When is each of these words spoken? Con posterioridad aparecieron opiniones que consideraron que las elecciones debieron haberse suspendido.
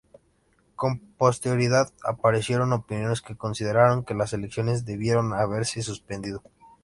Con 0.75 0.97
posterioridad 0.97 1.91
aparecieron 2.03 2.73
opiniones 2.73 3.21
que 3.21 3.37
consideraron 3.37 4.03
que 4.03 4.15
las 4.15 4.33
elecciones 4.33 4.83
debieron 4.83 5.31
haberse 5.31 5.83
suspendido. 5.83 6.41